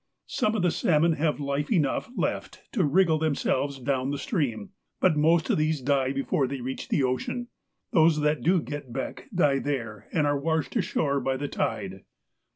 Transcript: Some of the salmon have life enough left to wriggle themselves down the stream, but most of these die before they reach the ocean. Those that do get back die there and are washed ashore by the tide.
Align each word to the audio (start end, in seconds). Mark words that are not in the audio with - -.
Some 0.25 0.55
of 0.55 0.63
the 0.63 0.71
salmon 0.71 1.13
have 1.13 1.39
life 1.39 1.71
enough 1.71 2.09
left 2.17 2.63
to 2.71 2.83
wriggle 2.83 3.19
themselves 3.19 3.77
down 3.77 4.09
the 4.09 4.17
stream, 4.17 4.71
but 4.99 5.15
most 5.15 5.51
of 5.51 5.59
these 5.59 5.79
die 5.79 6.11
before 6.11 6.47
they 6.47 6.59
reach 6.59 6.89
the 6.89 7.03
ocean. 7.03 7.49
Those 7.91 8.19
that 8.21 8.41
do 8.41 8.63
get 8.63 8.91
back 8.91 9.29
die 9.31 9.59
there 9.59 10.07
and 10.11 10.25
are 10.25 10.39
washed 10.39 10.75
ashore 10.75 11.19
by 11.19 11.37
the 11.37 11.47
tide. 11.47 12.01